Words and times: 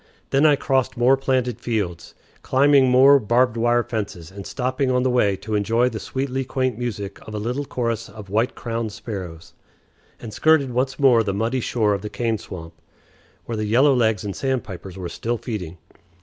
Then 0.31 0.47
I 0.47 0.55
crossed 0.55 0.97
more 0.97 1.15
planted 1.15 1.59
fields, 1.61 2.15
climbing 2.41 2.89
more 2.89 3.19
barbed 3.19 3.55
wire 3.55 3.83
fences, 3.83 4.31
and 4.31 4.47
stopping 4.47 4.89
on 4.89 5.03
the 5.03 5.11
way 5.11 5.35
to 5.35 5.53
enjoy 5.53 5.89
the 5.89 5.99
sweetly 5.99 6.43
quaint 6.43 6.75
music 6.75 7.19
of 7.27 7.35
a 7.35 7.37
little 7.37 7.65
chorus 7.65 8.09
of 8.09 8.27
white 8.27 8.55
crowned 8.55 8.91
sparrows, 8.93 9.53
and 10.19 10.33
skirted 10.33 10.71
once 10.73 10.97
more 10.97 11.21
the 11.21 11.35
muddy 11.35 11.59
shore 11.59 11.93
of 11.93 12.01
the 12.01 12.09
cane 12.09 12.39
swamp, 12.39 12.73
where 13.45 13.55
the 13.57 13.65
yellowlegs 13.71 14.23
and 14.23 14.35
sandpipers 14.35 14.97
were 14.97 15.07
still 15.07 15.37
feeding. 15.37 15.77